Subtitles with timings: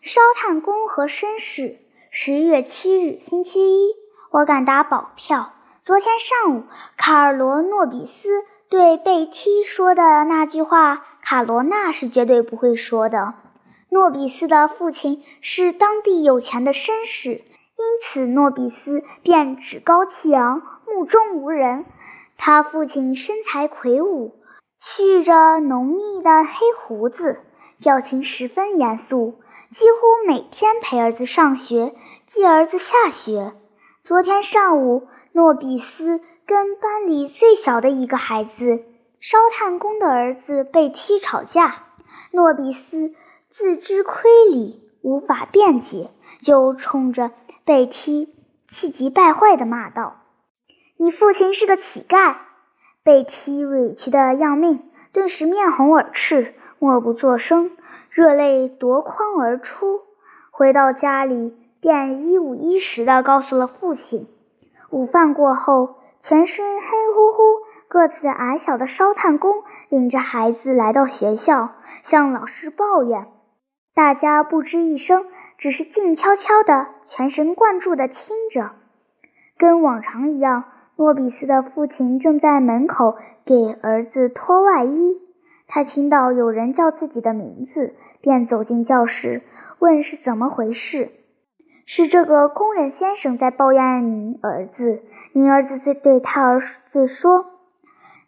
[0.00, 1.78] 烧炭工和绅士。
[2.10, 3.94] 十一月七日，星期一，
[4.30, 5.52] 我敢打保票，
[5.82, 6.64] 昨天上午，
[6.96, 13.34] 卡尔罗诺比斯对贝梯说的那句话，卡罗娜是绝对不会说的。
[13.90, 21.84] 诺比斯的父亲是当地有钱的绅士，因此诺比斯便趾高气扬、目中无人。
[22.36, 24.36] 他父亲身材魁梧，
[24.80, 27.40] 蓄着浓密的黑胡子，
[27.82, 29.40] 表情十分严肃，
[29.70, 31.94] 几乎每天陪儿子上学，
[32.26, 33.52] 接儿子下学。
[34.02, 38.84] 昨天上午，诺比斯跟班里最小的一个孩子
[39.20, 41.84] 烧炭工的儿子被踢吵架，
[42.32, 43.14] 诺比斯。
[43.50, 46.10] 自知亏理，无法辩解，
[46.42, 47.30] 就冲着
[47.64, 48.34] 被踢
[48.68, 50.18] 气急败坏地骂道
[50.98, 52.36] ：“你父亲是个乞丐！”
[53.02, 57.70] 被踢委屈的要命，顿时面红耳赤，默不作声，
[58.18, 60.00] 热泪夺眶而出。
[60.50, 64.26] 回到家里，便一五一十地告诉了父亲。
[64.90, 67.38] 午饭过后，全身黑乎乎、
[67.86, 73.28] 个子矮小的烧炭工领着孩子来到学校，向老师抱怨。
[73.94, 78.72] 大家不吱一声，只是静悄悄地、全神贯注地听着。
[79.56, 80.64] 跟往常一样，
[80.96, 85.22] 诺比斯的父亲正在门口给儿子脱外衣。
[85.68, 89.42] 他听到有人叫自己的名字，便走进教室，
[89.78, 91.10] 问是怎么回事。
[91.84, 95.02] 是这个工人先生在抱怨您儿子。
[95.32, 97.46] 您儿子在对他儿子说：“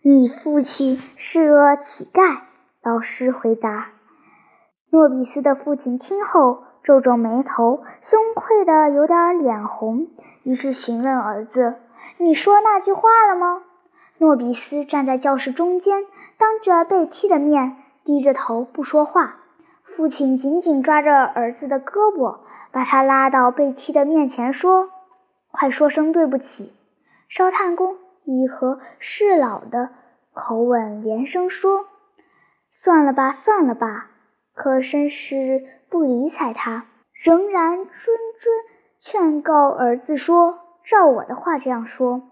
[0.02, 2.42] 你父亲是个乞丐。”
[2.82, 3.88] 老师回答。
[4.90, 10.08] 诺比斯的父亲听后皱皱眉头，羞愧的有点脸红，
[10.42, 11.76] 于是询问儿子
[12.16, 13.62] ：“你说那句话了吗？”
[14.18, 16.04] 诺比斯站在教室中间，
[16.40, 19.36] 当着被踢的面，低着头不说话。
[19.84, 22.38] 父亲紧紧抓着儿子的胳膊，
[22.72, 24.88] 把他拉到被踢的面前，说
[25.52, 26.72] ：“快说声对不起！”
[27.28, 29.90] 烧炭工以和事佬的
[30.32, 31.84] 口吻连声说
[32.72, 34.06] ：“算了吧，算了吧。”
[34.56, 36.86] 可绅士不理睬他，
[37.22, 37.86] 仍然谆谆
[38.98, 42.22] 劝告儿子说：“照我的话这样说，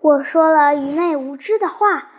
[0.00, 2.10] 我说了愚昧无知的话，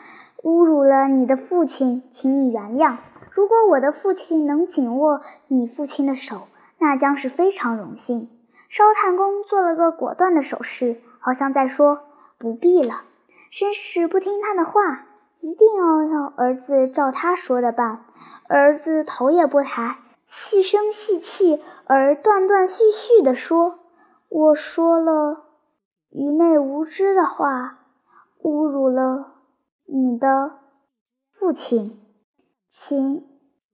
[0.44, 2.98] 侮辱了你的父亲，请你原谅。
[3.32, 6.48] 如果我的父亲能紧握你父亲的手，
[6.80, 8.30] 那将是非常荣幸。”
[8.70, 12.00] 烧炭工做了个果断的手势，好像在说
[12.38, 13.04] ：“不必了。”
[13.52, 15.06] 绅士不听他的话，
[15.40, 18.02] 一定要要儿子照他说的办。
[18.50, 19.98] 儿子头也不抬，
[20.28, 23.80] 细声细气而断断续续地说
[24.30, 25.46] ：“我说了
[26.10, 27.80] 愚昧无知的话，
[28.42, 29.34] 侮辱了
[29.90, 30.52] 你的
[31.32, 31.98] 父亲，
[32.70, 33.24] 请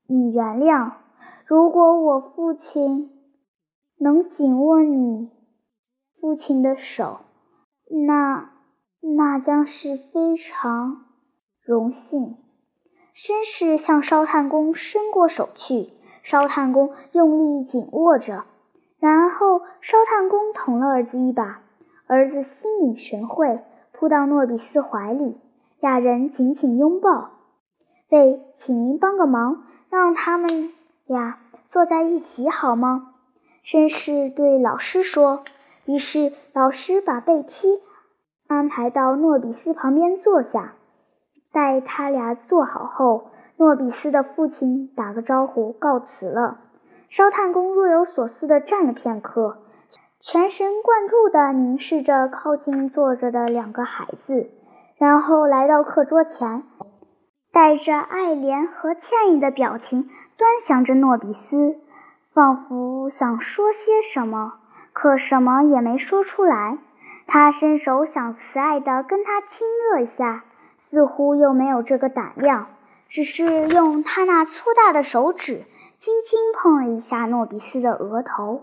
[0.06, 0.91] 你原谅。
[1.46, 3.09] 如果我父亲
[3.97, 5.31] 能紧握你
[6.22, 7.22] 父亲的手，
[8.07, 8.52] 那
[9.02, 11.06] 那将是非常
[11.63, 12.38] 荣幸。”
[13.18, 15.90] 绅士向烧炭工伸过手去，
[16.23, 18.46] 烧炭工用力紧握着，
[19.00, 21.62] 然后烧炭工捅了儿子一把，
[22.07, 25.38] 儿子心领神会，扑到诺比斯怀里，
[25.84, 27.32] 俩人紧紧拥抱。
[28.10, 30.72] 喂，请您帮个忙，让他们
[31.06, 33.10] 俩坐在一起好吗？
[33.66, 35.44] 绅士对老师说。
[35.84, 37.82] 于是老师把贝梯
[38.48, 40.76] 安排到诺比斯旁边坐下。
[41.52, 46.62] 待他俩坐好后，诺比斯的父亲打个招呼告辞了。
[47.10, 49.58] 烧炭工若有所思地站了片刻，
[50.22, 54.50] 全神贯注地凝视着靠近坐着的两个孩子，
[55.03, 56.64] 然后来到课桌前，
[57.52, 61.75] 带着爱怜和歉意的表情端详着诺比斯，
[62.34, 64.53] 仿佛想说些什么，
[64.94, 66.78] 可什么也没说出来。
[67.28, 70.46] 他伸手想慈爱地跟他亲热一下。
[70.80, 72.68] 似乎又没有这个胆量，
[73.09, 75.66] 只是用他那粗大的手指
[75.97, 78.61] 轻轻碰了一下诺比斯的额头。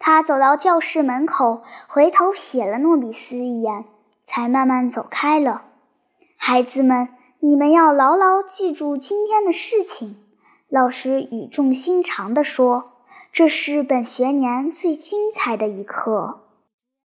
[0.00, 3.84] 他走到教室门口，回头瞥了诺比斯一眼，
[4.24, 5.62] 才慢慢走开了。
[6.36, 7.08] 孩子们，
[7.40, 10.16] 你们要牢牢记住今天的事情。
[10.68, 12.92] 老师语重心长地说
[13.32, 16.42] ：“这是本学年最精彩的一课。”